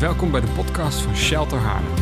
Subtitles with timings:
[0.00, 1.94] Welkom bij de podcast van Shelter Haarlem.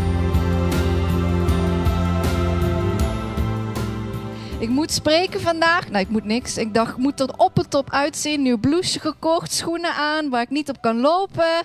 [4.58, 5.90] Ik moet spreken vandaag.
[5.90, 6.56] Nou, ik moet niks.
[6.56, 8.42] Ik dacht, ik moet er op en top uitzien.
[8.42, 11.64] Nieuw blouseje gekocht, schoenen aan waar ik niet op kan lopen.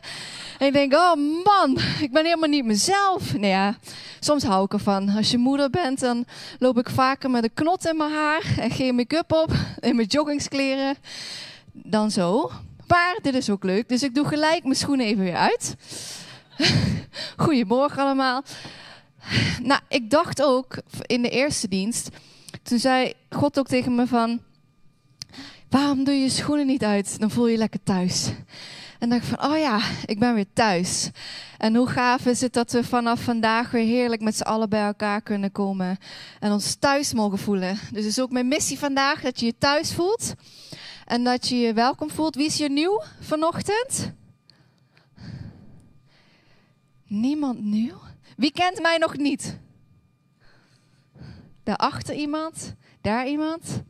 [0.60, 3.34] En ik denk, oh man, ik ben helemaal niet mezelf.
[3.34, 3.78] Nou ja,
[4.20, 5.10] soms hou ik ervan.
[5.10, 6.26] Als je moeder bent, dan
[6.60, 9.52] loop ik vaker met een knot in mijn haar en geen make-up op.
[9.80, 10.96] In mijn joggingskleren.
[11.72, 12.52] Dan zo.
[12.88, 13.90] Maar dit is ook leuk.
[13.90, 15.76] Dus ik doe gelijk mijn schoenen even weer uit.
[17.44, 18.44] Goedemorgen allemaal.
[19.62, 22.10] Nou, ik dacht ook in de eerste dienst.
[22.64, 24.42] Toen zei God ook tegen me van...
[25.70, 27.20] Waarom doe je je schoenen niet uit?
[27.20, 28.32] Dan voel je je lekker thuis.
[29.00, 31.10] En dacht van, oh ja, ik ben weer thuis.
[31.58, 34.86] En hoe gaaf is het dat we vanaf vandaag weer heerlijk met z'n allen bij
[34.86, 35.98] elkaar kunnen komen.
[36.40, 37.80] En ons thuis mogen voelen.
[37.92, 40.34] Dus is ook mijn missie vandaag, dat je je thuis voelt.
[41.06, 42.36] En dat je je welkom voelt.
[42.36, 44.14] Wie is hier nieuw vanochtend?
[47.14, 47.98] Niemand nieuw?
[48.38, 49.58] Wie kent mij nog niet?
[51.64, 52.76] Daarachter iemand?
[53.02, 53.84] Daar iemand?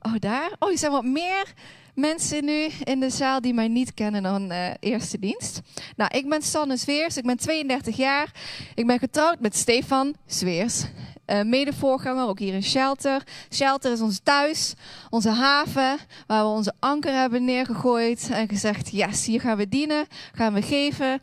[0.00, 0.52] Oh, daar?
[0.58, 1.52] Oh, er zijn wat meer
[1.94, 5.60] mensen nu in de zaal die mij niet kennen dan uh, eerste dienst.
[5.96, 8.32] Nou, ik ben Sanne Zweers, ik ben 32 jaar.
[8.74, 10.84] Ik ben getrouwd met Stefan Zweers.
[11.26, 13.22] Uh, medevoorganger, ook hier in Shelter.
[13.52, 14.74] Shelter is ons thuis,
[15.10, 20.06] onze haven, waar we onze anker hebben neergegooid en gezegd: yes, hier gaan we dienen,
[20.32, 21.20] gaan we geven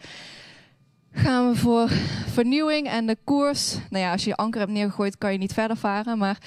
[1.14, 1.90] gaan we voor
[2.28, 3.76] vernieuwing en de koers.
[3.90, 6.18] Nou ja, als je je anker hebt neergegooid, kan je niet verder varen.
[6.18, 6.38] Maar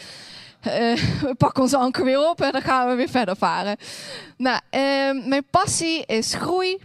[0.67, 0.73] uh,
[1.29, 3.77] we pakken onze anker weer op en dan gaan we weer verder varen.
[4.37, 6.79] Nou, uh, mijn passie is groei.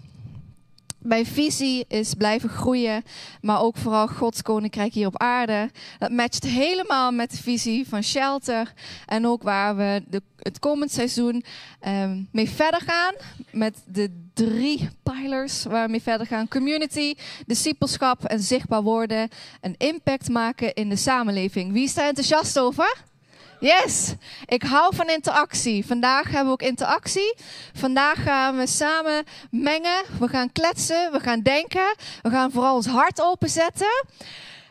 [0.99, 3.03] Mijn visie is blijven groeien,
[3.41, 5.69] maar ook vooral Gods koninkrijk hier op aarde.
[5.97, 8.73] Dat matcht helemaal met de visie van Shelter
[9.05, 11.43] en ook waar we de, het komend seizoen
[11.87, 13.13] um, mee verder gaan.
[13.51, 19.29] Met de drie pijlers waar we mee verder gaan: community, discipelschap en zichtbaar worden.
[19.61, 21.71] Een impact maken in de samenleving.
[21.71, 22.97] Wie is daar enthousiast over?
[23.59, 24.13] Yes,
[24.45, 25.85] ik hou van interactie.
[25.85, 27.35] Vandaag hebben we ook interactie.
[27.73, 30.03] Vandaag gaan we samen mengen.
[30.19, 31.95] We gaan kletsen, we gaan denken.
[32.21, 34.05] We gaan vooral ons hart openzetten.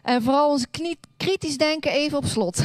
[0.03, 0.66] En vooral ons
[1.16, 2.62] kritisch denken even op slot.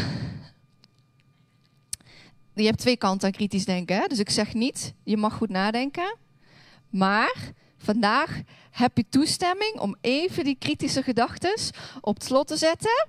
[2.53, 3.95] Je hebt twee kanten aan kritisch denken.
[3.95, 4.07] Hè?
[4.07, 6.17] Dus ik zeg niet, je mag goed nadenken.
[6.93, 11.53] Maar vandaag heb je toestemming om even die kritische gedachten
[12.01, 13.07] op het slot te zetten.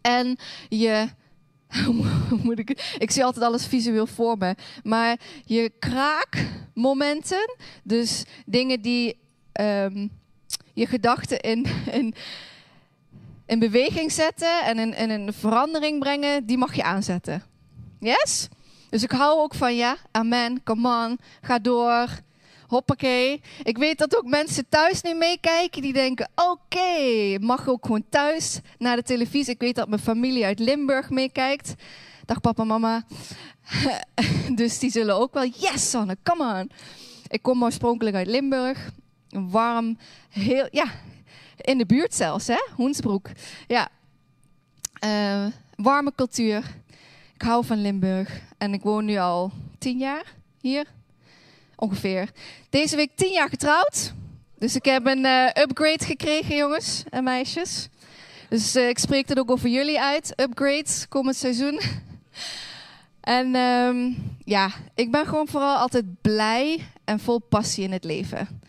[0.00, 0.38] En
[0.68, 1.08] je
[2.44, 4.54] moet ik, ik zie altijd alles visueel voor me.
[4.82, 9.16] Maar je kraakmomenten, dus dingen die
[9.60, 10.10] um,
[10.72, 12.14] je gedachten in, in,
[13.46, 17.42] in beweging zetten en in, in een verandering brengen, die mag je aanzetten.
[18.00, 18.48] Yes?
[18.90, 22.08] Dus ik hou ook van ja, amen, come on, ga door.
[22.70, 23.42] Hoppakee.
[23.62, 28.60] Ik weet dat ook mensen thuis nu meekijken die denken: oké, mag ook gewoon thuis
[28.78, 29.54] naar de televisie.
[29.54, 31.74] Ik weet dat mijn familie uit Limburg meekijkt.
[32.24, 33.04] Dag papa, mama.
[34.54, 36.70] dus die zullen ook wel: yes, Sanne, come on.
[37.28, 38.90] Ik kom oorspronkelijk uit Limburg.
[39.28, 39.98] Warm,
[40.28, 40.84] heel, ja,
[41.56, 42.58] in de buurt zelfs, hè?
[42.74, 43.28] Hoensbroek.
[43.66, 43.88] Ja.
[45.04, 46.64] Uh, warme cultuur.
[47.34, 50.86] Ik hou van Limburg en ik woon nu al tien jaar hier
[51.80, 52.30] ongeveer.
[52.70, 54.12] Deze week tien jaar getrouwd.
[54.58, 57.88] Dus ik heb een uh, upgrade gekregen, jongens en meisjes.
[58.48, 60.32] Dus uh, ik spreek het ook over jullie uit.
[60.36, 61.80] Upgrades, komend seizoen.
[63.20, 68.60] en um, ja, ik ben gewoon vooral altijd blij en vol passie in het leven.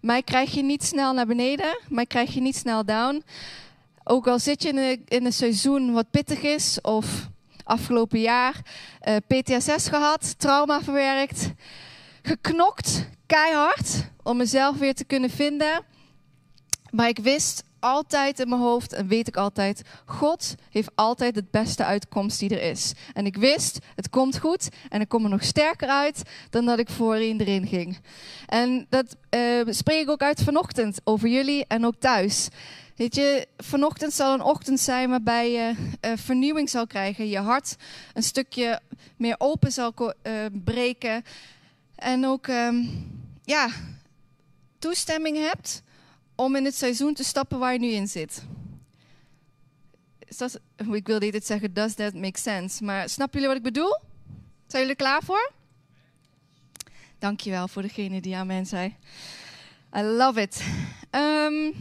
[0.00, 1.78] Mij krijg je niet snel naar beneden.
[1.88, 3.24] Mij krijg je niet snel down.
[4.04, 7.28] Ook al zit je in een, in een seizoen wat pittig is of
[7.64, 8.54] afgelopen jaar
[9.08, 11.52] uh, PTSS gehad, trauma verwerkt
[12.22, 15.84] geknokt, keihard, om mezelf weer te kunnen vinden.
[16.90, 21.50] Maar ik wist altijd in mijn hoofd en weet ik altijd, God heeft altijd het
[21.50, 22.92] beste uitkomst die er is.
[23.12, 26.78] En ik wist, het komt goed en ik kom er nog sterker uit dan dat
[26.78, 27.98] ik voorheen erin ging.
[28.46, 32.48] En dat uh, spreek ik ook uit vanochtend over jullie en ook thuis.
[32.96, 35.74] Weet je, vanochtend zal een ochtend zijn waarbij je
[36.04, 37.28] uh, vernieuwing zal krijgen.
[37.28, 37.76] Je hart
[38.14, 38.80] een stukje
[39.16, 40.12] meer open zal uh,
[40.64, 41.24] breken.
[42.00, 43.06] En ook um,
[43.44, 43.70] ja,
[44.78, 45.82] toestemming hebt
[46.34, 48.44] om in het seizoen te stappen waar je nu in zit.
[50.18, 50.56] Is
[50.92, 52.84] ik wilde dit zeggen, does that make sense?
[52.84, 53.98] Maar snappen jullie wat ik bedoel?
[54.66, 55.52] Zijn jullie er klaar voor?
[57.18, 58.96] Dankjewel voor degene die amen zei.
[59.96, 60.64] I love it.
[61.10, 61.74] Um,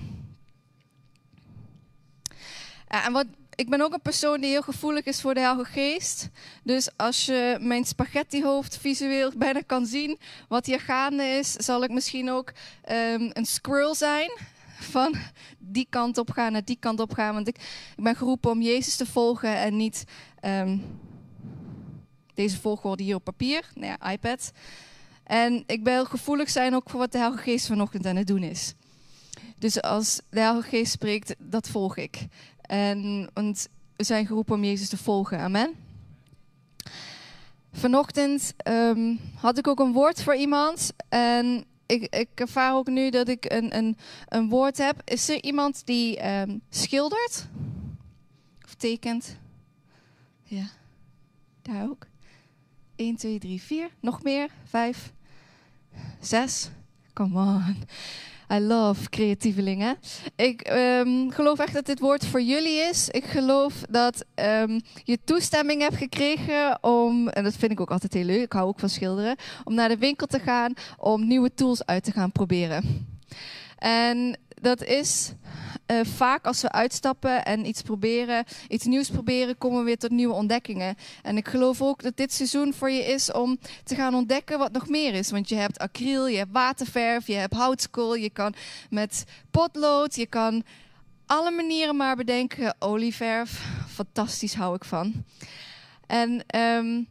[2.88, 3.26] en wat,
[3.60, 6.30] ik ben ook een persoon die heel gevoelig is voor de Heilige Geest.
[6.64, 11.92] Dus als je mijn spaghettihoofd visueel bijna kan zien wat hier gaande is, zal ik
[11.92, 12.52] misschien ook
[12.92, 14.32] um, een squirrel zijn.
[14.96, 15.16] van
[15.58, 17.34] die kant op gaan naar die kant op gaan.
[17.34, 17.56] Want ik,
[17.98, 20.04] ik ben geroepen om Jezus te volgen en niet
[20.40, 20.78] ehm,
[22.34, 24.52] deze volgorde hier op papier, nou ja, iPad.
[25.24, 28.44] En ik wil gevoelig zijn ook voor wat de Heilige Geest vanochtend aan het doen
[28.44, 28.74] is.
[29.58, 32.28] Dus als de Heilige Geest spreekt, dat volg ik.
[32.70, 35.40] En want we zijn geroepen om Jezus te volgen.
[35.40, 35.76] Amen.
[37.72, 40.94] Vanochtend ehm, had ik ook een woord voor iemand.
[41.10, 45.02] En ik, ik ervaar ook nu dat ik een, een, een woord heb.
[45.06, 47.48] Is er iemand die ehm, schildert?
[48.66, 49.38] Of tekent?
[50.44, 50.70] Ja,
[51.62, 52.08] daar ook.
[52.96, 53.90] 1, 2, 3, 4.
[54.00, 54.50] Nog meer?
[54.64, 55.14] 5,
[56.20, 56.70] 6.
[57.14, 57.76] Come on.
[58.54, 59.98] I love creatievelingen.
[60.36, 63.10] Ik um, geloof echt dat dit woord voor jullie is.
[63.10, 68.14] Ik geloof dat um, je toestemming hebt gekregen om, en dat vind ik ook altijd
[68.14, 71.54] heel leuk, ik hou ook van schilderen, om naar de winkel te gaan om nieuwe
[71.54, 73.08] tools uit te gaan proberen.
[73.78, 75.34] En dat is
[75.92, 80.12] uh, vaak als we uitstappen en iets proberen, iets nieuws proberen, komen we weer tot
[80.12, 80.96] nieuwe ontdekkingen.
[81.22, 84.72] En ik geloof ook dat dit seizoen voor je is om te gaan ontdekken wat
[84.72, 85.32] nog meer is.
[85.32, 88.54] Want je hebt acryl, je hebt waterverf, je hebt houtskool, je kan
[88.90, 90.64] met potlood, je kan
[91.26, 92.76] alle manieren maar bedenken.
[92.80, 95.14] Olieverf, fantastisch hou ik van.
[96.08, 97.08] En um,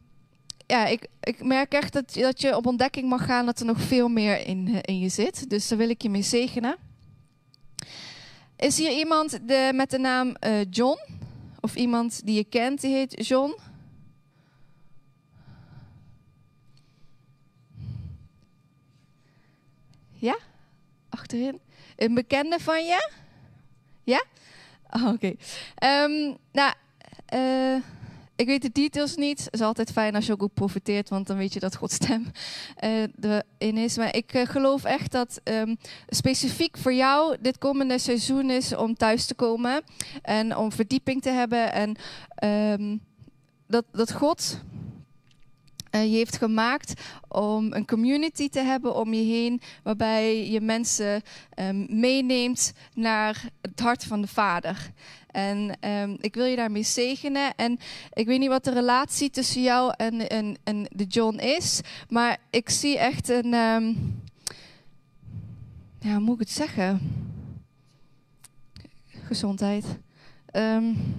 [0.65, 3.81] ja, ik, ik merk echt dat, dat je op ontdekking mag gaan dat er nog
[3.81, 5.49] veel meer in, in je zit.
[5.49, 6.88] Dus daar wil ik je mee zegenen.
[8.59, 10.99] Is hier iemand de, met de naam uh, John?
[11.59, 13.57] Of iemand die je kent, die heet John?
[20.11, 20.37] Ja?
[21.09, 21.59] Achterin.
[21.95, 23.11] Een bekende van je?
[24.03, 24.23] Ja?
[24.89, 25.13] Oh, Oké.
[25.13, 26.03] Okay.
[26.03, 26.73] Um, nou,
[27.33, 27.81] uh,
[28.39, 29.43] ik weet de details niet.
[29.43, 31.95] Het is altijd fijn als je ook, ook profiteert, want dan weet je dat Gods
[31.95, 32.31] stem
[32.79, 33.97] erin is.
[33.97, 35.77] Maar ik uh, geloof echt dat um,
[36.07, 39.81] specifiek voor jou dit komende seizoen is om thuis te komen
[40.21, 41.73] en om verdieping te hebben.
[41.73, 41.95] En
[42.71, 43.01] um,
[43.67, 44.59] dat, dat God
[45.91, 46.93] uh, je heeft gemaakt
[47.27, 51.21] om een community te hebben om je heen, waarbij je mensen
[51.59, 54.91] um, meeneemt naar het hart van de Vader.
[55.31, 57.55] En um, ik wil je daarmee zegenen.
[57.55, 57.79] En
[58.13, 62.37] ik weet niet wat de relatie tussen jou en, en, en de John is, maar
[62.49, 63.53] ik zie echt een.
[63.53, 64.21] Um,
[65.99, 66.99] ja, hoe moet ik het zeggen?
[69.07, 69.85] Gezondheid.
[70.53, 71.15] Um,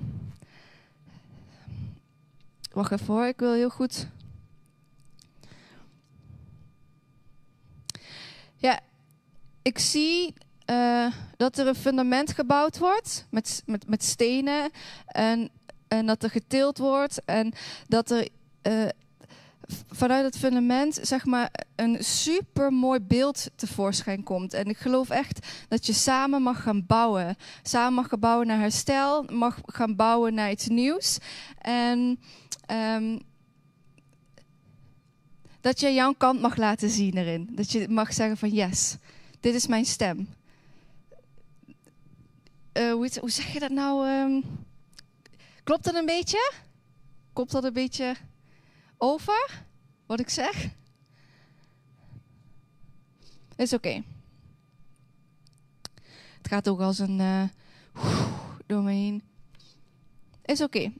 [2.72, 4.06] wacht even hoor, ik wil heel goed.
[8.56, 8.80] Ja,
[9.62, 10.34] ik zie
[10.70, 11.06] uh,
[11.36, 14.70] dat er een fundament gebouwd wordt met, met, met stenen
[15.06, 15.50] en,
[15.88, 17.52] en dat er getild wordt en
[17.88, 18.28] dat er
[18.62, 18.88] uh,
[19.90, 24.54] vanuit het fundament zeg maar een super mooi beeld tevoorschijn komt.
[24.54, 27.36] En ik geloof echt dat je samen mag gaan bouwen.
[27.62, 31.18] Samen mag gaan bouwen naar herstel, mag gaan bouwen naar iets nieuws.
[31.58, 32.20] En
[32.96, 33.20] um,
[35.60, 37.48] dat je jouw kant mag laten zien erin.
[37.52, 38.96] Dat je mag zeggen van yes,
[39.40, 40.28] dit is mijn stem
[42.72, 44.08] uh, hoe, zeg je dat nou?
[44.08, 44.44] Um,
[45.64, 46.52] klopt dat een beetje?
[47.32, 48.16] Komt dat een beetje
[48.98, 49.64] over
[50.06, 50.68] wat ik zeg?
[53.56, 54.02] Is oké.
[56.36, 57.42] Het gaat ook als een uh,
[58.66, 59.22] door me heen.
[60.44, 60.92] Is oké.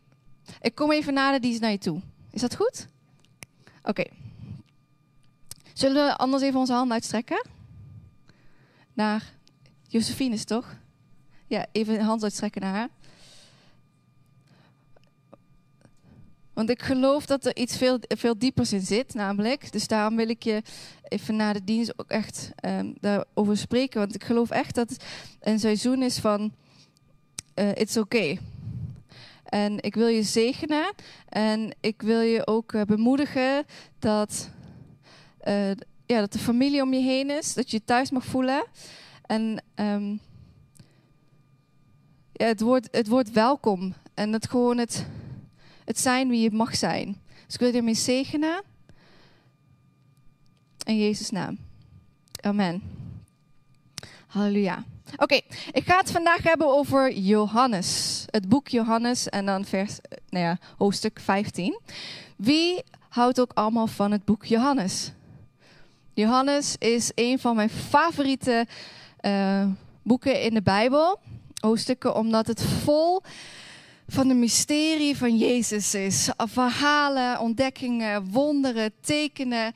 [0.61, 2.01] Ik kom even naar de dienst naar je toe.
[2.31, 2.87] Is dat goed?
[3.83, 4.05] Oké.
[5.73, 7.47] Zullen we anders even onze hand uitstrekken?
[8.93, 9.33] Naar
[9.89, 10.77] Josephine is toch?
[11.51, 12.89] Ja, even een hand uitstrekken naar haar.
[16.53, 19.73] Want ik geloof dat er iets veel, veel diepers in zit, namelijk.
[19.73, 20.63] Dus daarom wil ik je
[21.09, 24.01] even na de dienst ook echt um, daarover spreken.
[24.01, 25.05] Want ik geloof echt dat het
[25.41, 26.53] een seizoen is van
[27.55, 28.39] uh, it's okay.
[29.45, 30.95] En ik wil je zegenen
[31.29, 33.65] en ik wil je ook uh, bemoedigen
[33.99, 34.51] dat,
[35.45, 35.71] uh,
[36.07, 38.67] ja, dat de familie om je heen is, dat je je thuis mag voelen.
[39.27, 40.21] En um,
[42.47, 43.95] het wordt, het welkom.
[44.15, 45.07] En het gewoon het,
[45.85, 47.17] het zijn wie je mag zijn.
[47.45, 48.63] Dus ik wil je ermee zegenen.
[50.85, 51.59] In Jezus' naam.
[52.41, 52.83] Amen.
[54.27, 54.85] Halleluja.
[55.17, 55.41] Oké,
[55.73, 58.25] ik ga het vandaag hebben over Johannes.
[58.31, 61.81] Het boek Johannes en dan vers, nou ja, hoofdstuk 15.
[62.37, 65.13] Wie houdt ook allemaal van het boek Johannes?
[66.15, 68.67] Johannes is een van mijn favoriete
[69.21, 69.67] uh,
[70.03, 71.21] boeken in de Bijbel
[71.61, 73.23] hoofdstukken, omdat het vol
[74.09, 76.31] van de mysterie van Jezus is.
[76.37, 79.73] Verhalen, ontdekkingen, wonderen, tekenen.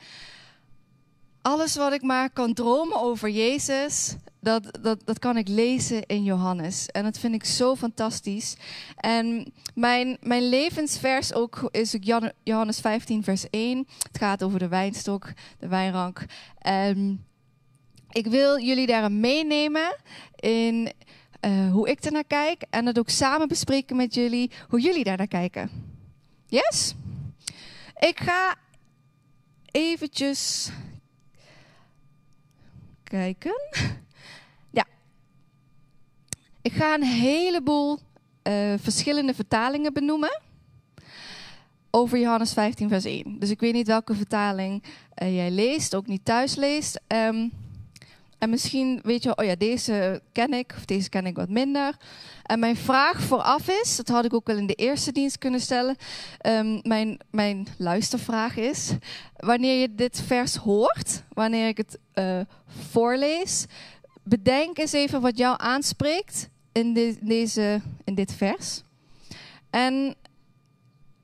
[1.43, 6.25] Alles wat ik maar kan dromen over Jezus, dat, dat, dat kan ik lezen in
[6.25, 6.87] Johannes.
[6.87, 8.57] En dat vind ik zo fantastisch.
[8.97, 11.97] En mijn, mijn levensvers ook is
[12.43, 13.87] Johannes 15, vers 1.
[13.99, 16.25] Het gaat over de wijnstok, de wijnrank.
[16.59, 17.25] En
[18.11, 19.97] ik wil jullie daarin meenemen
[20.37, 20.93] in
[21.45, 22.65] eh, hoe ik ernaar kijk.
[22.71, 25.71] En dat ook samen bespreken met jullie hoe jullie daar naar kijken.
[26.47, 26.95] Yes?
[27.99, 28.55] Ik ga
[29.71, 30.71] eventjes
[33.03, 33.55] kijken.
[34.71, 34.85] Ja.
[36.63, 37.99] Ik ga een heleboel
[38.43, 40.41] eh, verschillende vertalingen benoemen
[41.91, 43.39] over Johannes 15, vers 1.
[43.39, 44.83] Dus ik weet niet welke vertaling
[45.15, 47.01] eh, jij leest, ook niet thuis leest.
[47.07, 47.49] Ehm,
[48.45, 51.97] en misschien weet je, oh ja, deze ken ik, of deze ken ik wat minder.
[52.43, 55.61] En mijn vraag vooraf is, dat had ik ook wel in de eerste dienst kunnen
[55.61, 55.97] stellen.
[56.39, 58.91] ehm, mijn, mijn luistervraag is,
[59.37, 62.41] wanneer je dit vers hoort, wanneer ik het eh,
[62.91, 63.67] voorlees,
[64.23, 68.83] bedenk eens even wat jou aanspreekt in, de- deze, in dit vers.
[69.71, 70.15] En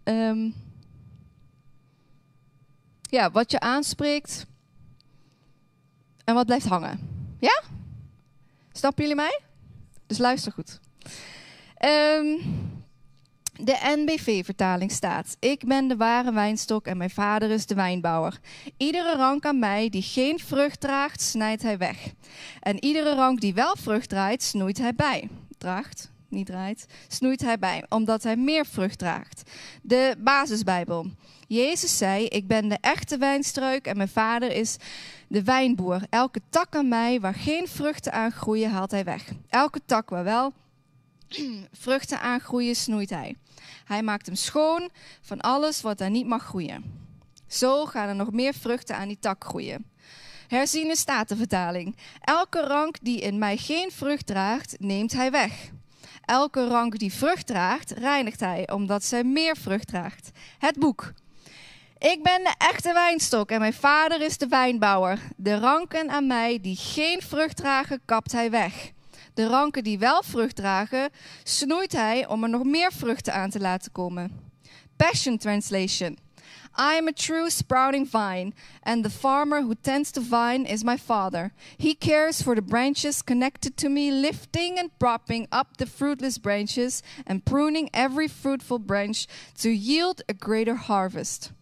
[0.03, 0.51] ehm,
[3.03, 4.47] ja, wat je aanspreekt
[6.31, 6.99] en wat blijft hangen.
[7.39, 7.63] Ja?
[8.73, 9.41] Snappen jullie mij?
[10.07, 10.81] Dus luister goed.
[11.77, 12.39] Ehm,
[13.53, 18.41] de NBV-vertaling staat: Ik ben de ware wijnstok en mijn vader is de wijnbouwer.
[18.77, 22.13] Iedere rank aan mij die geen vrucht draagt, snijdt hij weg.
[22.61, 25.29] En iedere rank die wel vrucht draait, snoeit hij bij.
[25.59, 29.51] Draagt, niet draait, snoeit hij bij, omdat hij meer vrucht draagt.
[29.83, 31.07] De basisbijbel.
[31.53, 34.77] Jezus zei: Ik ben de echte wijnstruik en mijn vader is
[35.29, 36.01] de wijnboer.
[36.11, 39.33] Elke tak aan mij waar geen vruchten aan groeien, haalt hij weg.
[39.49, 40.53] Elke tak waar wel
[41.73, 43.37] vruchten aan groeien, snoeit hij.
[43.85, 44.91] Hij maakt hem schoon
[45.21, 46.85] van alles wat er niet mag groeien.
[47.47, 49.91] Zo gaan er nog meer vruchten aan die tak groeien.
[50.49, 51.97] Herziene statenvertaling.
[52.21, 55.71] Elke rank die in mij geen vrucht draagt, neemt hij weg.
[56.25, 60.31] Elke rank die vrucht draagt, reinigt hij, omdat zij meer vrucht draagt.
[60.59, 61.13] Het boek.
[62.01, 65.19] Ik ben de echte wijnstok en mijn vader is de wijnbouwer.
[65.37, 68.93] De ranken aan mij die geen vrucht dragen, kapt hij weg.
[69.35, 71.11] De ranken die wel vrucht dragen,
[71.43, 74.53] snoeit hij om er nog meer vruchten aan te laten komen.
[74.97, 76.19] Passion Translation.
[76.79, 78.53] I am a true sprouting vine,
[78.83, 81.53] and the farmer who tends the vine is my father.
[81.77, 87.03] He cares for the branches connected to me, lifting and propping up the fruitless branches
[87.27, 89.27] and pruning every fruitful branch
[89.59, 91.53] to yield a greater harvest.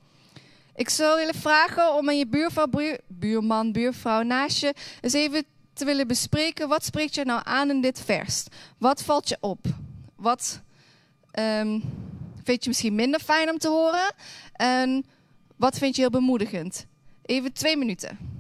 [0.79, 5.45] Ik zou willen vragen om aan je buurvrouw, buur- buurman, buurvrouw naast je eens even
[5.73, 6.69] te willen bespreken.
[6.69, 8.45] Wat spreekt je nou aan in dit vers?
[8.79, 9.67] Wat valt je op?
[10.17, 10.61] Wat
[11.31, 11.81] ehm,
[12.45, 14.15] vind je misschien minder fijn om te horen?
[14.53, 15.07] En
[15.57, 16.87] wat vind je heel bemoedigend?
[17.23, 18.38] Even twee minuten.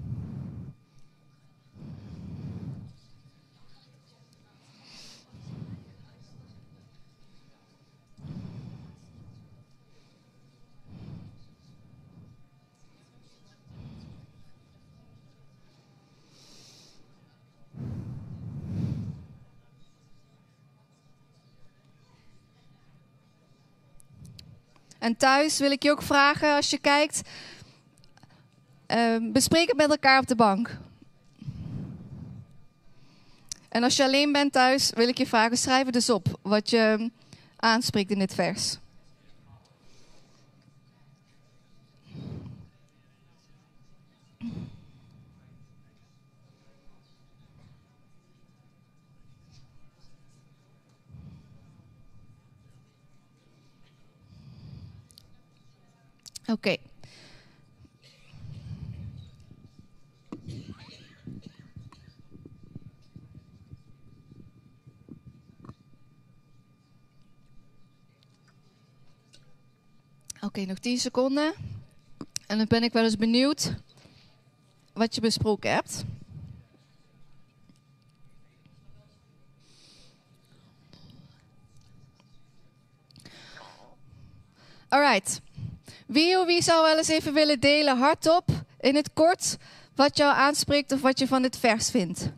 [25.09, 27.23] En thuis wil ik je ook vragen, als je kijkt,
[28.87, 30.79] ehm, bespreek het met elkaar op de bank.
[33.69, 36.71] En als je alleen bent thuis, wil ik je vragen, schrijf het dus op wat
[36.71, 37.11] je
[37.57, 38.77] aanspreekt in dit vers.
[56.53, 56.77] Oké.
[70.41, 71.55] Oké, nog 10 seconden.
[72.47, 73.75] En dan ben ik wel eens benieuwd
[74.93, 76.05] wat je besproken hebt.
[84.89, 85.41] Alright.
[86.09, 88.49] Wie of wie zou wel eens even willen delen hardop,
[88.81, 89.57] in het kort,
[89.95, 92.31] wat jou aanspreekt of wat je van dit vers vindt?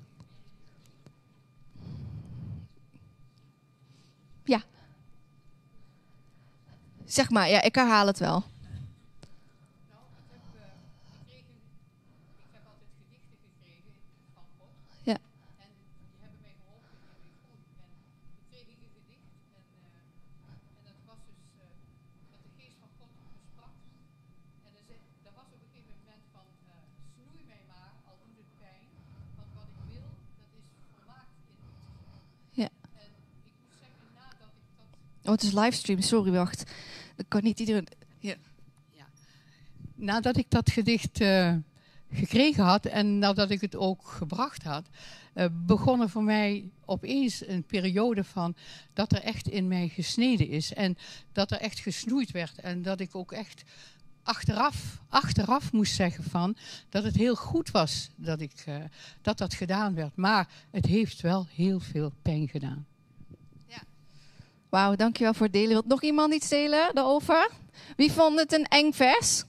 [4.44, 4.62] Ja.
[7.04, 8.44] Zeg maar, ja, ik herhaal het wel.
[15.02, 15.18] Ja.
[26.68, 26.82] eh,
[27.14, 28.88] snoei mij maar, al doet het pijn.
[29.36, 30.06] Want wat ik wil,
[30.38, 30.66] dat is
[35.30, 36.00] Oh, het is livestream.
[36.00, 36.70] Sorry, wacht.
[37.16, 37.86] Dat kan niet iedereen...
[39.94, 41.54] Nadat ik dat gedicht eh,
[42.10, 44.88] gekregen had en nadat ik het ook gebracht had,
[45.34, 48.54] uh, begon er voor mij opeens een periode van
[48.92, 50.72] dat er echt in mij gesneden is.
[50.72, 50.96] En
[51.32, 52.58] dat er echt gesnoeid werd.
[52.58, 53.62] En dat ik ook echt
[54.22, 56.56] achteraf, achteraf moest zeggen van
[56.88, 58.76] dat het heel goed was dat, ik, uh,
[59.22, 60.16] dat dat gedaan werd.
[60.16, 62.86] Maar het heeft wel heel veel pijn gedaan.
[64.70, 65.68] Wauw, dankjewel voor het delen.
[65.68, 67.50] Wilt nog iemand iets delen daarover?
[67.96, 69.44] Wie vond het een eng vers?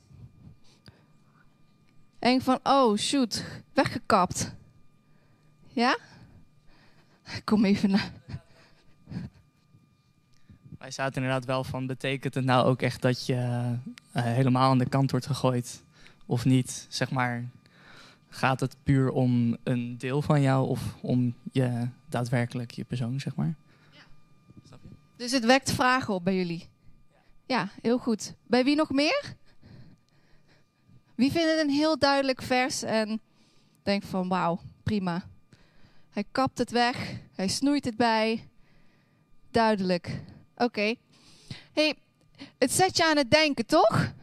[2.20, 4.54] Eng van, oh shoot, weggekapt.
[5.68, 5.98] Ja?
[7.44, 8.12] Kom even naar.
[10.78, 13.78] Wij zaten inderdaad wel van, betekent het nou ook echt dat je uh,
[14.24, 15.84] helemaal aan de kant wordt gegooid?
[16.26, 16.86] Of niet?
[16.90, 17.50] Zeg maar,
[18.30, 23.36] gaat het puur om een deel van jou of om je daadwerkelijk je persoon, zeg
[23.36, 23.56] maar?
[25.22, 26.70] Dus het wekt vragen op bij jullie?
[27.46, 28.34] Ja, heel goed.
[28.48, 29.36] Bij wie nog meer?
[31.16, 33.22] Wie vindt het een heel duidelijk vers en
[33.84, 35.28] denkt van wauw, prima.
[36.10, 38.50] Hij kapt het weg, hij snoeit het bij.
[39.52, 40.22] Duidelijk.
[40.56, 40.96] Oké.
[41.74, 41.96] hey,
[42.58, 44.14] het zet je aan het denken, toch?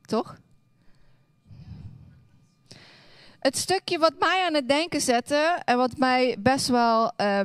[0.00, 0.38] Toch?
[3.38, 7.40] Het stukje wat mij aan het denken zette en wat mij best wel uh,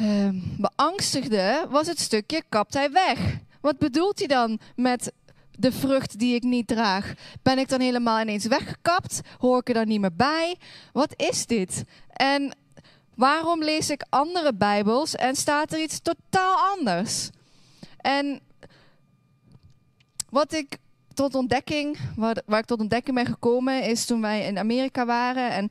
[0.00, 3.38] uh, beangstigde, was het stukje kapt hij weg.
[3.60, 5.12] Wat bedoelt hij dan met
[5.58, 7.12] de vrucht die ik niet draag?
[7.42, 9.20] Ben ik dan helemaal ineens weggekapt?
[9.38, 10.56] Hoor ik er dan niet meer bij?
[10.92, 11.84] Wat is dit?
[12.08, 12.56] En
[13.14, 17.30] waarom lees ik andere Bijbels en staat er iets totaal anders?
[17.96, 18.40] En
[20.30, 20.76] wat ik
[21.14, 25.70] tot ontdekking, waar ik tot ontdekking ben gekomen, is toen wij in Amerika waren en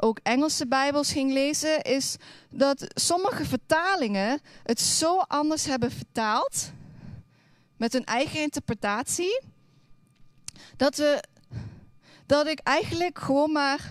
[0.00, 2.16] ook Engelse Bijbels ging lezen, is
[2.50, 6.70] dat sommige vertalingen het zo anders hebben vertaald
[7.76, 9.42] met hun eigen interpretatie.
[10.76, 11.22] Dat, we,
[12.26, 13.90] dat ik eigenlijk gewoon maar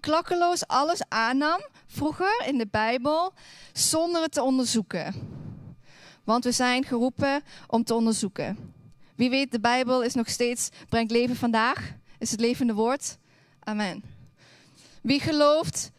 [0.00, 3.32] klakkeloos alles aannam, vroeger in de Bijbel,
[3.72, 5.14] zonder het te onderzoeken.
[6.24, 8.72] Want we zijn geroepen om te onderzoeken.
[9.14, 13.18] Wie weet, de Bijbel is nog steeds, brengt leven vandaag, is het levende woord.
[13.60, 14.13] Amen.
[15.04, 15.90] Wie gelooft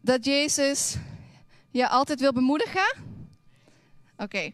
[0.00, 0.96] dat Jezus
[1.70, 2.94] je altijd wil bemoedigen?
[4.16, 4.52] Oké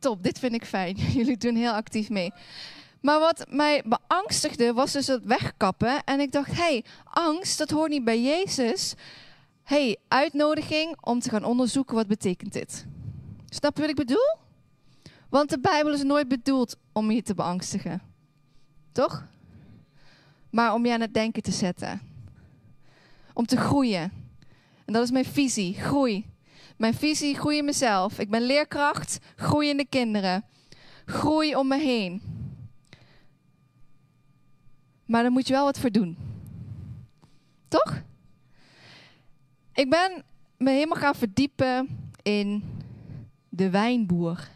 [0.00, 0.96] top, dit vind ik fijn.
[1.18, 2.32] Jullie doen heel actief mee.
[3.00, 6.04] Maar wat mij beangstigde was dus het wegkappen.
[6.04, 8.94] En ik dacht, hey, angst, dat hoort niet bij Jezus.
[9.62, 12.86] hey, uitnodiging om te gaan onderzoeken wat betekent dit.
[13.48, 14.36] Snap je wat ik bedoel?
[15.28, 18.02] Want de Bijbel is nooit bedoeld om je te beangstigen.
[18.92, 19.26] Toch?
[20.50, 22.09] Maar om je aan het denken te zetten.
[23.40, 24.12] Om te groeien.
[24.84, 26.26] En dat is mijn visie, groei.
[26.76, 28.18] Mijn visie, groei in mezelf.
[28.18, 30.44] Ik ben leerkracht, groei in de kinderen.
[31.04, 32.22] Groei om me heen.
[35.04, 36.16] Maar daar moet je wel wat voor doen.
[37.68, 38.02] Toch?
[39.72, 40.24] Ik ben
[40.56, 41.88] me helemaal gaan verdiepen
[42.22, 42.64] in
[43.48, 44.48] de wijnboer.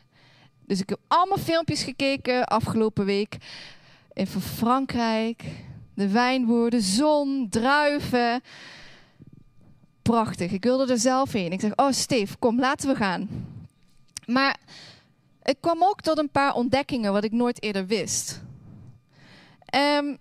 [0.66, 3.36] Dus ik heb allemaal filmpjes gekeken afgelopen week.
[4.12, 5.44] In Frankrijk,
[5.94, 8.42] de wijnboer, de zon, druiven
[10.02, 10.52] prachtig.
[10.52, 11.52] Ik wilde er zelf heen.
[11.52, 13.28] Ik zeg, oh Steve, kom, laten we gaan.
[14.26, 14.56] Maar
[15.42, 18.42] ik kwam ook tot een paar ontdekkingen wat ik nooit eerder wist.
[19.76, 20.18] Um,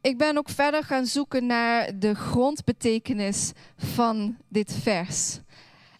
[0.00, 5.38] ik ben ook verder gaan zoeken naar de grondbetekenis van dit vers.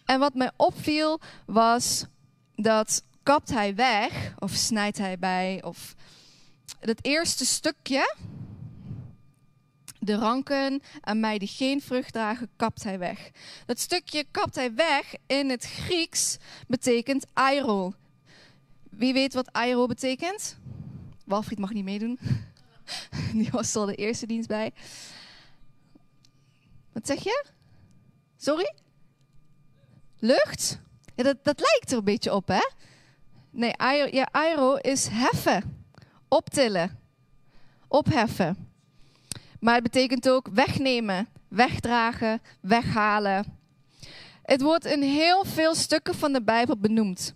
[0.05, 2.05] En wat mij opviel was
[2.55, 5.95] dat kapt hij weg of snijdt hij bij of
[6.79, 8.15] het eerste stukje
[9.99, 13.31] de ranken aan mij die geen vrucht dragen, kapt hij weg.
[13.65, 17.93] Dat stukje kapt hij weg in het Grieks betekent airo.
[18.89, 20.57] Wie weet wat airo betekent?
[21.25, 22.19] Walfried mag niet meedoen.
[23.33, 24.71] Die was al de eerste dienst bij.
[26.91, 27.45] Wat zeg je?
[28.37, 28.73] Sorry?
[30.19, 30.79] Lucht?
[31.15, 32.69] Ja, dat, dat lijkt er een beetje op, hè?
[33.49, 35.85] Nee, airo, ja, is heffen.
[36.27, 36.99] Optillen.
[37.87, 38.68] Opheffen.
[39.59, 43.57] Maar het betekent ook wegnemen, wegdragen, weghalen.
[44.43, 47.33] Het wordt in heel veel stukken van de Bijbel benoemd.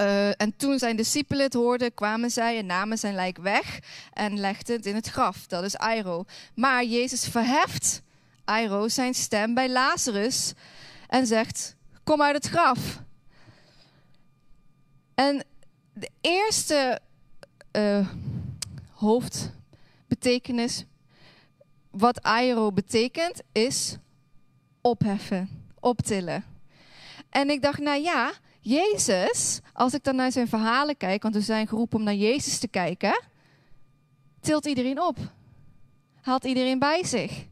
[0.00, 3.78] Uh, en toen zijn discipelen het hoorden, kwamen zij en namen zijn lijk weg
[4.12, 5.46] en legden het in het graf.
[5.46, 6.24] Dat is Airo.
[6.54, 8.02] Maar Jezus verheft
[8.44, 10.52] Airo zijn stem bij Lazarus
[11.08, 13.02] en zegt: Kom uit het graf.
[15.14, 15.44] En
[15.92, 17.00] de eerste
[17.72, 18.08] uh,
[18.90, 20.84] hoofdbetekenis
[21.92, 23.96] wat aero betekent, is
[24.80, 25.48] opheffen,
[25.80, 26.44] optillen.
[27.30, 31.40] En ik dacht, nou ja, Jezus, als ik dan naar zijn verhalen kijk, want we
[31.40, 33.22] zijn geroepen om naar Jezus te kijken,
[34.40, 35.16] tilt iedereen op.
[36.20, 37.46] Haalt iedereen bij zich.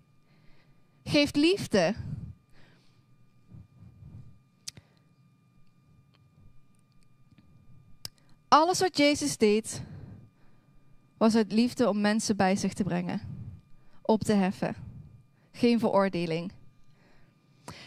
[1.04, 1.94] Geeft liefde.
[8.48, 9.82] Alles wat Jezus deed,
[11.16, 13.29] was uit liefde om mensen bij zich te brengen.
[14.10, 14.76] Op te heffen.
[15.52, 16.52] Geen veroordeling.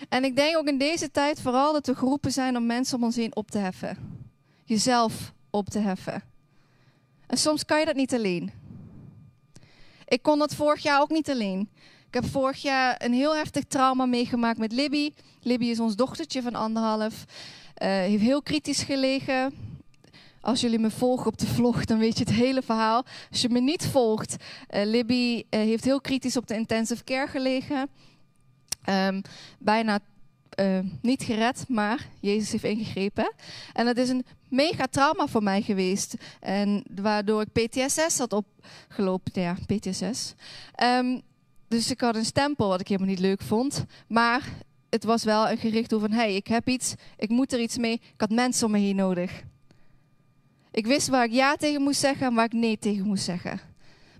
[0.09, 3.03] En ik denk ook in deze tijd vooral dat we geroepen zijn om mensen om
[3.03, 3.97] ons heen op te heffen.
[4.65, 6.23] Jezelf op te heffen.
[7.27, 8.51] En soms kan je dat niet alleen.
[10.05, 11.69] Ik kon dat vorig jaar ook niet alleen.
[12.07, 15.11] Ik heb vorig jaar een heel heftig trauma meegemaakt met Libby.
[15.41, 17.25] Libby is ons dochtertje van anderhalf.
[17.25, 19.53] Uh, heeft heel kritisch gelegen.
[20.43, 23.05] Als jullie me volgen op de vlog, dan weet je het hele verhaal.
[23.31, 27.27] Als je me niet volgt, uh, Libby uh, heeft heel kritisch op de intensive care
[27.27, 27.89] gelegen.
[28.89, 29.21] Um,
[29.59, 29.99] bijna
[30.59, 33.33] uh, niet gered, maar Jezus heeft ingegrepen.
[33.73, 36.15] En dat is een mega trauma voor mij geweest.
[36.39, 39.41] En waardoor ik PTSS had opgelopen.
[39.41, 40.33] Ja, PTSS.
[40.83, 41.21] Um,
[41.67, 43.85] dus ik had een stempel wat ik helemaal niet leuk vond.
[44.07, 44.49] Maar
[44.89, 46.17] het was wel een gericht over van...
[46.17, 47.93] hey, ik heb iets, ik moet er iets mee.
[47.93, 49.43] Ik had mensen om me heen nodig.
[50.73, 53.59] Ik wist waar ik ja tegen moest zeggen en waar ik nee tegen moest zeggen.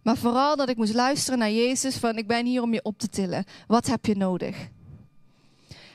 [0.04, 3.00] Maar vooral dat ik moest luisteren naar Jezus van ik ben hier om je op
[3.00, 3.46] te tillen.
[3.68, 4.68] Wat heb je nodig?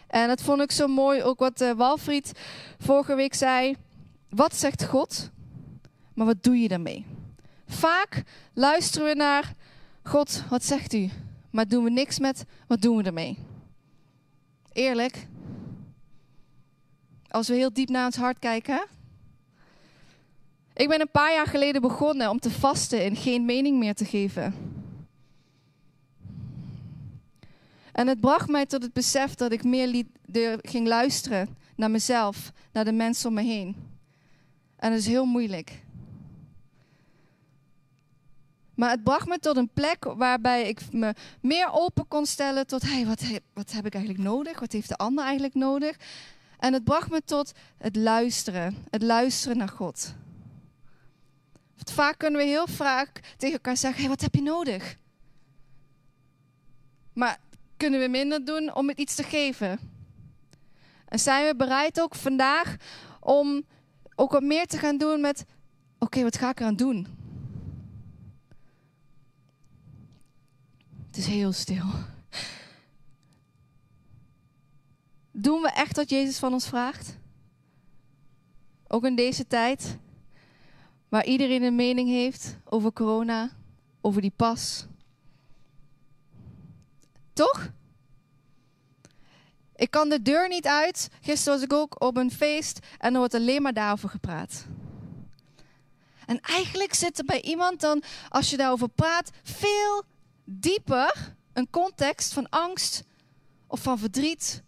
[0.07, 2.33] En dat vond ik zo mooi, ook wat uh, Walfried
[2.79, 3.77] vorige week zei.
[4.29, 5.31] Wat zegt God?
[6.15, 7.05] Maar wat doe je daarmee?
[7.67, 9.55] Vaak luisteren we naar
[10.03, 11.11] God, wat zegt u?
[11.51, 13.39] Maar doen we niks met, wat doen we ermee?
[14.73, 15.27] Eerlijk.
[17.29, 18.87] Als we heel diep naar ons hart kijken,
[20.79, 24.05] ik ben een paar jaar geleden begonnen om te vasten en geen mening meer te
[24.05, 24.55] geven.
[27.93, 30.05] En het bracht mij tot het besef dat ik meer
[30.63, 33.77] ging luisteren naar mezelf, naar de mensen om me heen.
[34.77, 35.83] En dat is heel moeilijk.
[38.75, 42.83] Maar het bracht me tot een plek waarbij ik me meer open kon stellen tot,
[42.83, 44.61] hey, wat, wat heb ik eigenlijk nodig?
[44.61, 45.97] Wat heeft de ander eigenlijk nodig?
[46.59, 50.15] En het bracht me tot het luisteren, het luisteren naar God.
[51.85, 54.97] Vaak kunnen we heel vaak tegen elkaar zeggen: hey, wat heb je nodig?
[57.13, 57.39] Maar
[57.77, 59.79] kunnen we minder doen om het iets te geven?
[61.09, 62.77] En zijn we bereid ook vandaag
[63.21, 63.65] om
[64.15, 65.45] ook wat meer te gaan doen met:
[65.99, 67.07] oké, wat ga ik eraan doen?
[71.07, 71.85] Het is heel stil.
[75.31, 77.17] Doen we echt wat Jezus van ons vraagt?
[78.89, 79.99] Ook in deze tijd?
[81.09, 83.51] Waar iedereen een mening heeft over corona,
[84.01, 84.87] over die pas.
[87.33, 87.71] Toch?
[89.77, 91.09] Ik kan de deur niet uit.
[91.21, 94.67] Gisteren was ik ook op een feest en er wordt alleen maar daarover gepraat.
[96.27, 100.03] En eigenlijk zit er bij iemand dan, als je daarover praat, veel
[100.45, 103.05] dieper een context van angst
[103.67, 104.63] of van verdriet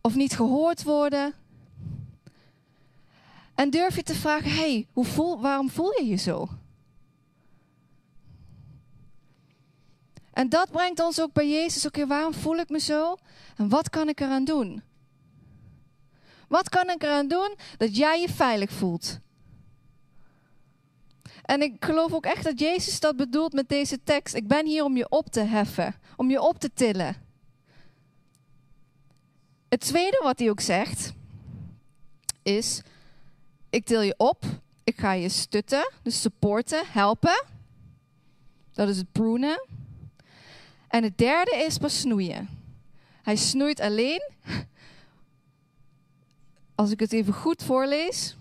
[0.00, 1.34] of niet gehoord worden
[3.58, 6.48] en durf je te vragen, hey, hoe voel, waarom voel je je zo?
[10.32, 11.86] En dat brengt ons ook bij Jezus.
[11.86, 13.16] Oké, waarom voel ik me zo?
[13.56, 14.82] En wat kan ik eraan doen?
[16.48, 19.18] Wat kan ik eraan doen dat jij je veilig voelt?
[21.42, 24.34] En ik geloof ook echt dat Jezus dat bedoelt met deze tekst.
[24.34, 27.16] Ik ben hier om je op te heffen, om je op te tillen.
[29.68, 31.12] Het tweede wat hij ook zegt
[32.42, 32.82] is:
[33.70, 34.44] ik til je op.
[34.84, 37.44] Ik ga je stutten, dus supporten, helpen.
[38.72, 39.66] Dat is het prunen.
[40.88, 42.48] En het derde is pas snoeien.
[43.22, 44.30] Hij snoeit alleen.
[46.74, 48.36] Als ik het even goed voorlees.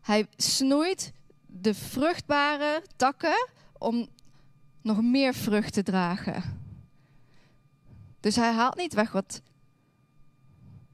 [0.00, 1.12] Hij snoeit
[1.46, 4.08] de vruchtbare takken om
[4.82, 6.58] nog meer vrucht te dragen.
[8.20, 9.42] Dus hij haalt niet weg wat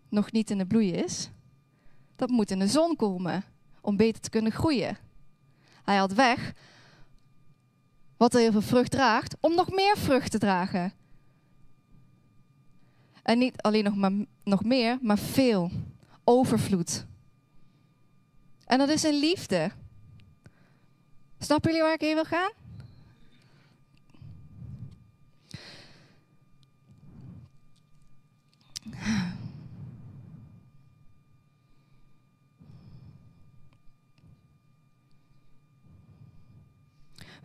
[0.08, 1.30] nog niet in de bloei is
[2.16, 3.44] dat moet in de zon komen
[3.80, 4.96] om beter te kunnen groeien.
[5.84, 6.52] Hij had weg
[8.16, 10.92] wat er heel veel vrucht draagt, om nog meer vrucht te dragen.
[13.22, 14.12] En niet alleen nog, maar,
[14.44, 15.70] nog meer, maar veel.
[16.24, 17.06] Overvloed.
[18.64, 19.70] En dat is een liefde.
[21.38, 22.50] Snappen jullie waar ik heen wil gaan?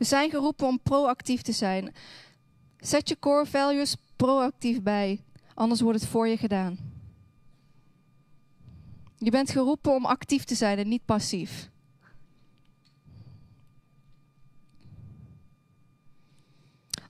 [0.01, 1.93] We zijn geroepen om proactief te zijn.
[2.77, 6.77] Zet je core values proactief bij, anders wordt het voor je gedaan.
[9.17, 11.69] Je bent geroepen om actief te zijn en niet passief.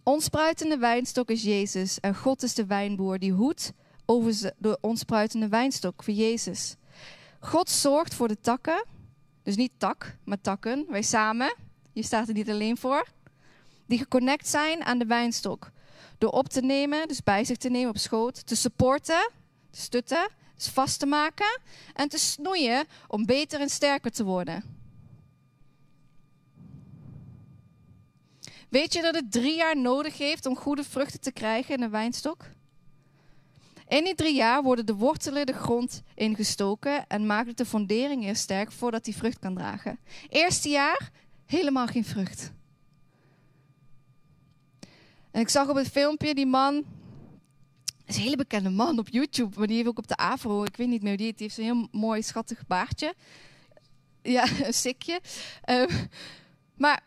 [0.04, 3.74] Onspruitende wijnstok is Jezus en God is de wijnboer die hoedt
[4.06, 6.76] over de onspruitende wijnstok voor Jezus.
[7.40, 8.86] God zorgt voor de takken,
[9.44, 11.70] dus niet tak, maar takken, wij samen.
[11.94, 13.08] Je staat er niet alleen voor.
[13.86, 15.72] Die geconnect zijn aan de wijnstok.
[16.18, 19.32] Door op te nemen, dus bij zich te nemen op schoot, te supporten,
[19.70, 21.60] te stutten, dus vast te maken
[21.94, 24.80] en te snoeien om beter en sterker te worden.
[28.70, 31.90] Weet je dat het drie jaar nodig heeft om goede vruchten te krijgen in een
[31.90, 32.46] wijnstok?
[33.88, 38.24] In die drie jaar worden de wortelen de grond ingestoken en maakt het de fondering
[38.24, 40.00] eerst sterk voordat die vrucht kan dragen.
[40.30, 41.12] Eerste jaar
[41.52, 42.52] helemaal geen vrucht.
[45.32, 46.84] En ik zag op het filmpje die man,
[48.06, 50.76] is een hele bekende man op YouTube, maar die heeft ook op de Avro, ik
[50.76, 53.14] weet niet meer, die, die heeft een heel mooi schattig baardje.
[54.22, 55.22] Ja, een sikje.
[55.70, 55.86] Uh,
[56.76, 57.04] maar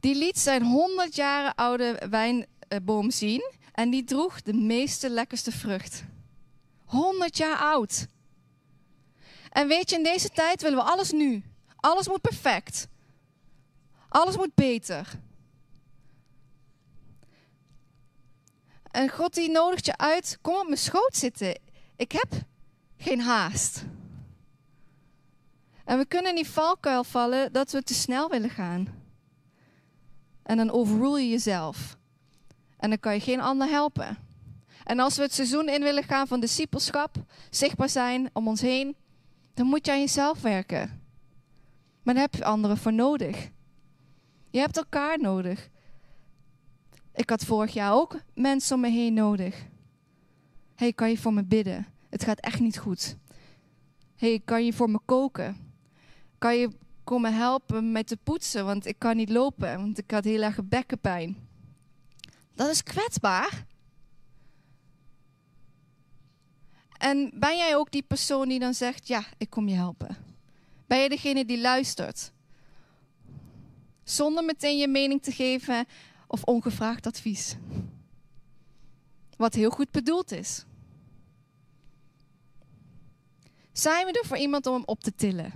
[0.00, 6.04] die liet zijn 100 jaren oude wijnboom zien en die droeg de meeste lekkerste vrucht.
[6.84, 8.06] 100 jaar oud.
[9.50, 11.42] En weet je, in deze tijd willen we alles nu.
[11.76, 12.88] Alles moet perfect.
[14.16, 15.08] Alles moet beter.
[18.90, 21.58] En God die nodigt je uit, kom op mijn schoot zitten.
[21.96, 22.28] Ik heb
[22.96, 23.84] geen haast.
[25.84, 28.88] En we kunnen in die valkuil vallen dat we te snel willen gaan.
[30.42, 31.96] En dan overrule je jezelf.
[32.76, 34.18] En dan kan je geen ander helpen.
[34.84, 37.16] En als we het seizoen in willen gaan van discipelschap,
[37.50, 38.96] zichtbaar zijn om ons heen,
[39.54, 41.02] dan moet je aan jezelf werken.
[42.02, 43.54] Maar daar heb je anderen voor nodig.
[44.56, 45.68] Je hebt elkaar nodig.
[47.14, 49.66] Ik had vorig jaar ook mensen om me heen nodig.
[50.74, 51.86] hey, kan je voor me bidden?
[52.10, 53.16] Het gaat echt niet goed.
[54.14, 55.56] hey, kan je voor me koken?
[56.38, 56.70] Kan je
[57.04, 60.64] komen helpen met te poetsen, want ik kan niet lopen, want ik had heel erg
[60.64, 61.48] bekkenpijn.
[62.54, 63.66] Dat is kwetsbaar.
[66.98, 70.16] En ben jij ook die persoon die dan zegt: Ja, ik kom je helpen?
[70.86, 72.34] Ben je degene die luistert?
[74.08, 75.86] Zonder meteen je mening te geven
[76.26, 77.56] of ongevraagd advies.
[79.36, 80.64] Wat heel goed bedoeld is.
[83.72, 85.52] Zijn we er voor iemand om hem op te tillen?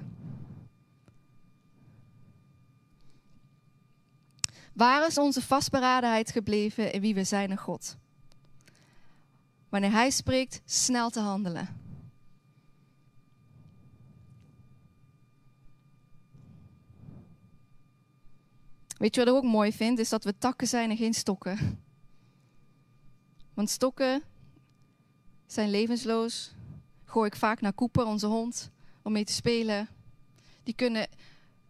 [4.73, 7.97] Waar is onze vastberadenheid gebleven in wie we zijn in God?
[9.69, 11.90] Wanneer Hij spreekt, snel te handelen.
[19.01, 19.99] Weet je wat ik ook mooi vind?
[19.99, 21.83] Is dat we takken zijn en geen stokken.
[23.55, 24.23] Want stokken
[25.47, 26.55] zijn levensloos.
[27.05, 28.71] Gooi ik vaak naar Cooper, onze hond,
[29.03, 29.89] om mee te spelen.
[30.63, 31.09] Die kunnen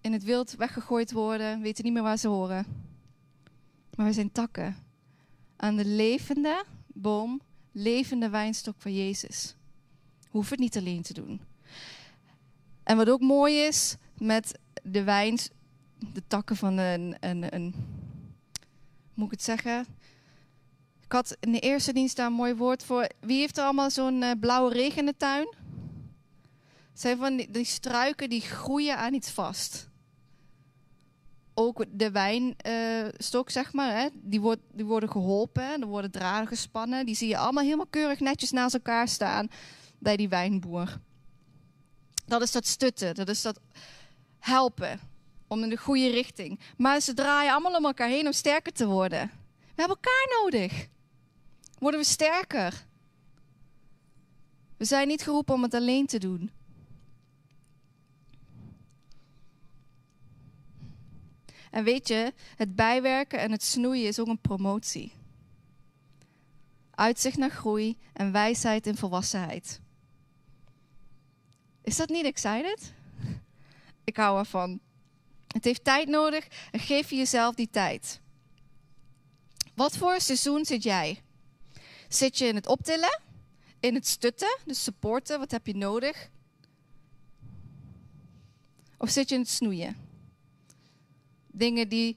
[0.00, 2.66] in het wild weggegooid worden, weten niet meer waar ze horen.
[3.94, 4.76] Maar we zijn takken
[5.56, 7.40] aan de levende boom,
[7.72, 9.54] levende wijnstok van Jezus.
[10.28, 11.40] Hoeven het niet alleen te doen.
[12.82, 15.38] En wat ook mooi is met de wijn,
[16.12, 17.74] de takken van een, een, een
[19.14, 19.86] moet ik het zeggen?
[21.04, 23.08] Ik had in de eerste dienst daar een mooi woord voor.
[23.20, 25.54] Wie heeft er allemaal zo'n uh, blauwe regen in de tuin?
[26.90, 29.90] Het zijn van die, die struiken die groeien aan iets vast
[31.60, 35.80] ook de wijnstok, zeg maar, hè, die, wordt, die worden geholpen.
[35.80, 37.06] Er worden draden gespannen.
[37.06, 39.48] Die zie je allemaal helemaal keurig netjes naast elkaar staan
[39.98, 40.98] bij die wijnboer.
[42.26, 43.60] Dat is dat stutten, dat is dat
[44.38, 45.00] helpen
[45.50, 46.60] om in de goede richting.
[46.76, 49.30] Maar ze draaien allemaal om elkaar heen om sterker te worden.
[49.58, 50.88] We hebben elkaar nodig.
[51.78, 52.86] Worden we sterker.
[54.76, 56.50] We zijn niet geroepen om het alleen te doen.
[61.70, 65.12] En weet je, het bijwerken en het snoeien is ook een promotie.
[66.90, 69.80] Uitzicht naar groei en wijsheid in volwassenheid.
[71.82, 72.92] Is dat niet excited?
[74.04, 74.80] Ik hou ervan.
[75.52, 78.20] Het heeft tijd nodig en geef je jezelf die tijd.
[79.74, 81.22] Wat voor seizoen zit jij?
[82.08, 83.20] Zit je in het optillen?
[83.80, 85.38] In het stutten, dus supporten?
[85.38, 86.30] Wat heb je nodig?
[88.98, 89.96] Of zit je in het snoeien?
[91.46, 92.16] Dingen die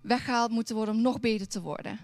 [0.00, 1.98] weggehaald moeten worden om nog beter te worden.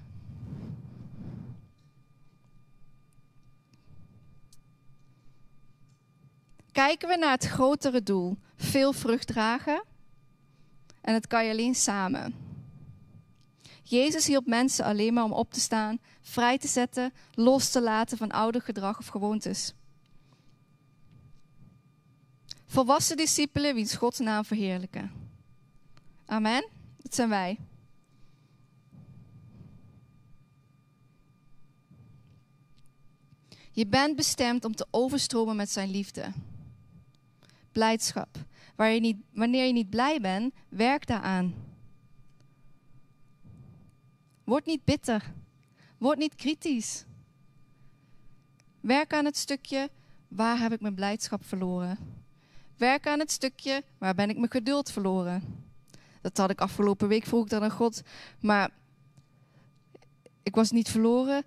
[6.73, 9.85] Kijken we naar het grotere doel, veel vrucht dragen.
[11.05, 12.35] En dat kan je alleen samen.
[13.83, 18.17] Jezus hielp mensen alleen maar om op te staan, vrij te zetten, los te laten
[18.17, 19.75] van oude gedrag of gewoontes.
[22.67, 25.13] Volwassen discipelen wiens Gods naam verheerlijken.
[26.27, 26.69] Amen.
[26.97, 27.59] Dat zijn wij.
[33.71, 36.33] Je bent bestemd om te overstromen met zijn liefde.
[37.75, 38.29] Blijdschap.
[38.77, 41.55] Waar je niet, wanneer je niet blij bent, werk daaraan.
[44.45, 45.33] Word niet bitter.
[45.99, 47.05] Word niet kritisch.
[48.81, 49.91] Werk aan het stukje
[50.29, 51.99] waar heb ik mijn blijdschap verloren.
[52.77, 55.43] Werk aan het stukje waar ben ik mijn geduld verloren.
[56.21, 58.03] Dat had ik afgelopen week vroeg dan aan God,
[58.41, 58.71] maar
[60.43, 61.45] ik was niet verloren.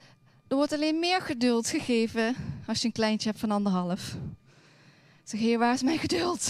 [0.48, 2.36] Er wordt alleen meer geduld gegeven
[2.68, 4.16] als je een kleintje hebt van anderhalf.
[5.28, 6.42] Zeg, heer, waar is mijn geduld?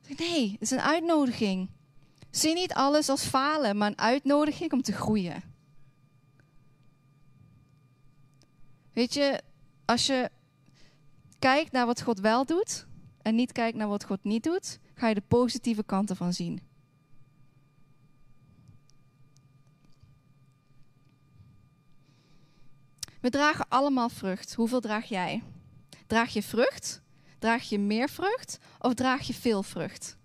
[0.00, 1.70] Zeg, nee, het is een uitnodiging.
[2.30, 5.42] Zie niet alles als falen, maar een uitnodiging om te groeien.
[8.92, 9.42] Weet je,
[9.84, 10.30] als je
[11.38, 12.86] kijkt naar wat God wel doet
[13.22, 16.60] en niet kijkt naar wat God niet doet, ga je de positieve kanten van zien.
[23.20, 24.54] We dragen allemaal vrucht.
[24.54, 25.42] Hoeveel draag jij?
[26.06, 27.04] Draag je vrucht?
[27.38, 28.58] Draag je meer vrucht?
[28.78, 30.16] Of draag je veel vrucht?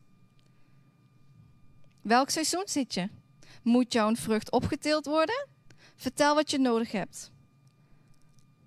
[2.01, 3.09] Welk seizoen zit je?
[3.63, 5.47] Moet jouw vrucht opgeteeld worden?
[5.95, 7.31] Vertel wat je nodig hebt.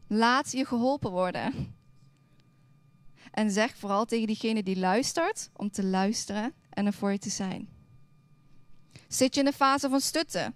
[0.06, 1.74] Laat je geholpen worden.
[3.30, 7.30] En zeg vooral tegen diegene die luistert om te luisteren en er voor je te
[7.30, 7.68] zijn.
[9.08, 10.54] Zit je in een fase van stutten,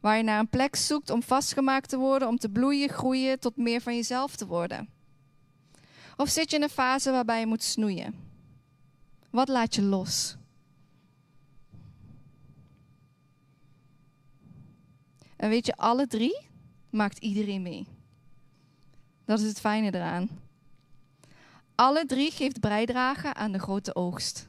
[0.00, 3.56] waar je naar een plek zoekt om vastgemaakt te worden, om te bloeien, groeien, tot
[3.56, 4.88] meer van jezelf te worden?
[6.16, 8.14] Of zit je in een fase waarbij je moet snoeien?
[9.30, 10.36] Wat laat je los?
[15.36, 16.48] En weet je, alle drie
[16.90, 17.86] maakt iedereen mee.
[19.24, 20.28] Dat is het fijne eraan.
[21.74, 24.48] Alle drie geeft bijdrage aan de grote oogst.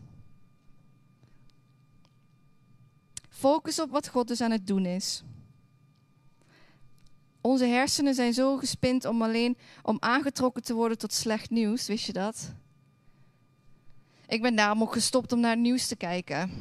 [3.30, 5.24] Focus op wat God dus aan het doen is.
[7.48, 12.06] Onze hersenen zijn zo gespind om alleen om aangetrokken te worden tot slecht nieuws, wist
[12.06, 12.54] je dat?
[14.28, 16.52] Ik ben daarom ook gestopt om naar het nieuws te kijken.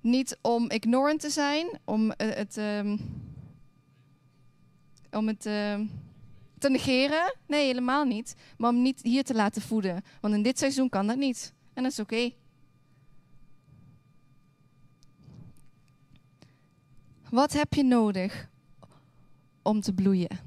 [0.00, 3.00] Niet om ignorant te zijn, om eh, het, um,
[5.10, 5.90] om het um,
[6.58, 7.36] te negeren.
[7.46, 8.34] Nee, helemaal niet.
[8.56, 10.02] Maar om niet hier te laten voeden.
[10.20, 11.52] Want in dit seizoen kan dat niet.
[11.74, 12.30] En dat is oké.
[17.30, 18.52] Wat heb je nodig
[19.64, 20.38] om te bloeien?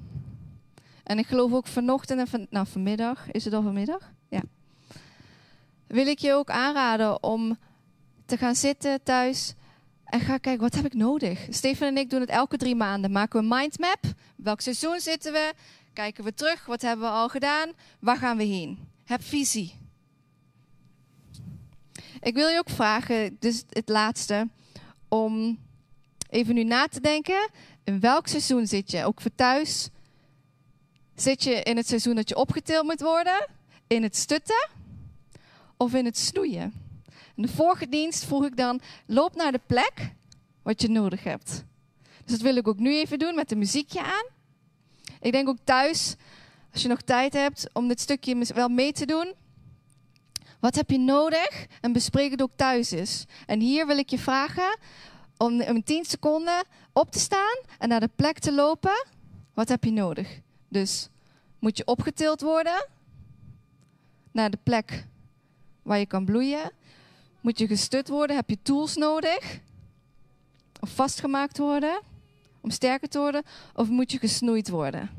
[1.03, 4.11] En ik geloof ook vanochtend en van, nou, vanmiddag, is het al vanmiddag?
[4.29, 4.41] Ja.
[5.87, 7.57] Wil ik je ook aanraden om
[8.25, 9.53] te gaan zitten thuis
[10.03, 11.47] en ga kijken, wat heb ik nodig?
[11.49, 13.11] Stefan en ik doen het elke drie maanden.
[13.11, 13.99] Maken we een mindmap.
[14.35, 15.53] Welk seizoen zitten we?
[15.93, 16.65] Kijken we terug.
[16.65, 17.71] Wat hebben we al gedaan?
[17.99, 18.79] Waar gaan we heen?
[19.03, 19.73] Heb visie.
[22.19, 24.49] Ik wil je ook vragen, dus het laatste,
[25.07, 25.59] om
[26.29, 27.49] even nu na te denken.
[27.87, 29.05] In welk seizoen zit je?
[29.05, 29.89] Ook voor thuis.
[31.15, 33.47] Zit je in het seizoen dat je opgetild moet worden?
[33.87, 34.69] In het stutten?
[35.77, 36.73] Of in het snoeien?
[37.35, 40.13] In de vorige dienst vroeg ik dan: loop naar de plek
[40.63, 41.63] wat je nodig hebt.
[42.23, 44.25] Dus dat wil ik ook nu even doen met een muziekje aan.
[45.21, 46.15] Ik denk ook thuis,
[46.73, 49.33] als je nog tijd hebt om dit stukje wel mee te doen.
[50.59, 51.65] Wat heb je nodig?
[51.81, 53.25] En bespreek het ook thuis eens.
[53.45, 54.77] En hier wil ik je vragen
[55.37, 56.63] om in 10 seconden
[56.97, 59.05] op te staan en naar de plek te lopen.
[59.53, 60.39] Wat heb je nodig?
[60.67, 61.09] Dus
[61.59, 62.87] moet je opgetild worden
[64.31, 65.07] naar de plek
[65.81, 66.71] waar je kan bloeien.
[67.41, 68.35] Moet je gestut worden?
[68.35, 69.59] Heb je tools nodig?
[70.79, 72.01] Of vastgemaakt worden?
[72.61, 73.43] Om sterker te worden?
[73.73, 75.09] Of moet je gesnoeid worden?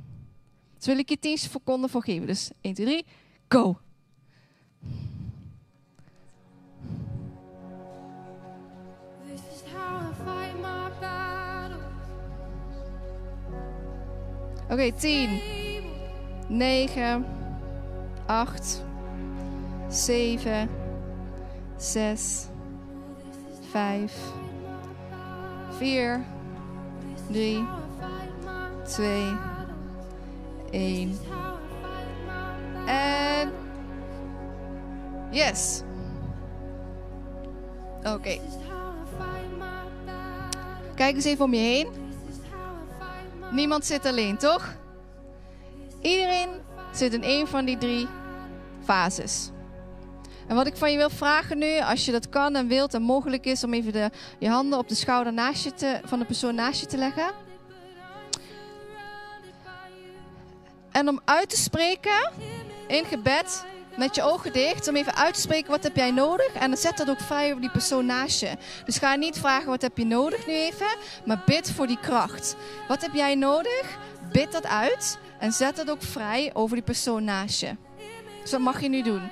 [0.76, 2.26] Dus wil ik je 10 seconden voor geven.
[2.26, 3.04] Dus 1, 2, 3,
[3.48, 3.78] go!
[14.70, 15.40] Oké, okay, 10,
[16.48, 17.24] 9,
[18.26, 18.84] 8,
[19.88, 20.68] 7,
[21.76, 22.48] 6,
[23.70, 24.12] 5,
[25.78, 26.24] 4,
[27.28, 27.64] 3,
[28.84, 29.38] 2,
[30.70, 31.18] 1.
[32.86, 33.52] En.
[35.30, 35.82] Yes.
[37.98, 38.10] Oké.
[38.10, 38.40] Okay.
[40.94, 42.07] Kijk eens even om je heen.
[43.50, 44.74] Niemand zit alleen, toch?
[46.02, 46.48] Iedereen
[46.92, 48.08] zit in een van die drie
[48.84, 49.50] fases.
[50.46, 53.02] En wat ik van je wil vragen nu, als je dat kan en wilt en
[53.02, 56.24] mogelijk is, om even de, je handen op de schouder naast je te, van de
[56.24, 57.32] persoon naast je te leggen.
[60.92, 62.30] En om uit te spreken
[62.86, 63.64] in gebed,
[63.98, 66.52] met je ogen dicht om even uit te spreken wat heb jij nodig.
[66.52, 68.50] En dan zet dat ook vrij over die persoon naast je.
[68.84, 72.56] Dus ga niet vragen wat heb je nodig nu even, maar bid voor die kracht.
[72.88, 73.98] Wat heb jij nodig?
[74.32, 77.76] Bid dat uit en zet dat ook vrij over die persoon naast je.
[78.42, 79.30] Dus wat mag je nu doen?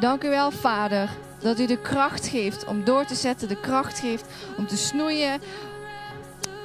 [0.00, 3.98] Dank u wel, Vader, dat u de kracht geeft om door te zetten, de kracht
[3.98, 4.26] geeft
[4.56, 5.40] om te snoeien,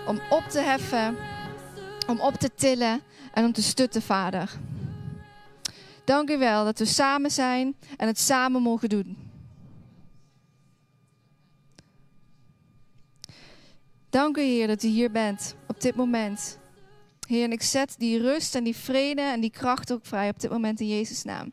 [0.08, 1.18] om op te heffen,
[2.08, 3.02] om op te tillen
[3.34, 4.50] en om te stutten, Vader.
[6.10, 9.18] Dank u wel dat we samen zijn en het samen mogen doen.
[14.10, 16.60] Dank u, Heer, dat u hier bent op dit moment.
[17.28, 20.40] Heer, en ik zet die rust en die vrede en die kracht ook vrij op
[20.40, 21.52] dit moment in Jezus' naam.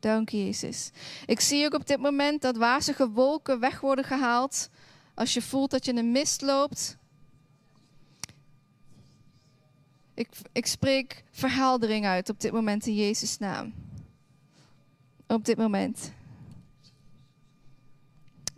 [0.00, 0.90] Dank je, Jezus.
[1.26, 4.68] Ik zie ook op dit moment dat wazige wolken weg worden gehaald.
[5.14, 6.97] Als je voelt dat je in een mist loopt.
[10.18, 13.74] Ik, ik spreek verheldering uit op dit moment in Jezus' naam.
[15.26, 16.12] Op dit moment.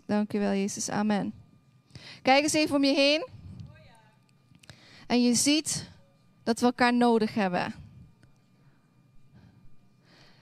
[0.06, 0.88] Dank u wel, Jezus.
[0.88, 1.32] Amen.
[2.22, 3.26] Kijk eens even om je heen.
[5.06, 5.88] En je ziet
[6.42, 7.74] dat we elkaar nodig hebben.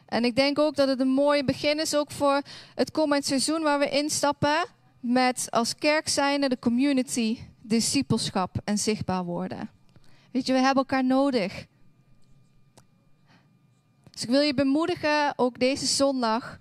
[0.07, 2.43] En ik denk ook dat het een mooi begin is ook voor
[2.75, 4.67] het komend seizoen waar we instappen
[5.01, 9.77] met als kerk zijnde de community, discipelschap en zichtbaar worden.
[10.31, 11.67] Weet je, we hebben elkaar nodig.
[14.11, 16.59] Dus ik wil je bemoedigen, ook deze zondag,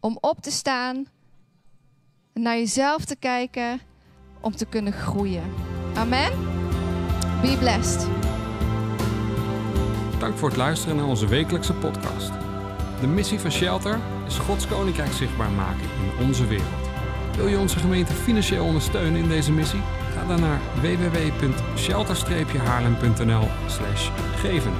[0.00, 1.06] om op te staan
[2.32, 3.80] naar jezelf te kijken
[4.40, 5.54] om te kunnen groeien.
[5.94, 6.30] Amen.
[7.40, 8.08] Be blessed.
[10.18, 12.32] Dank voor het luisteren naar onze wekelijkse podcast.
[13.00, 15.88] De missie van Shelter is Gods Koninkrijk zichtbaar maken
[16.18, 16.90] in onze wereld.
[17.36, 19.80] Wil je onze gemeente financieel ondersteunen in deze missie?
[20.22, 23.48] Ga dan naar www.shelter-haarlem.nl
[24.36, 24.72] geven.